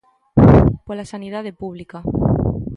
[0.85, 1.99] Pola sanidade pública.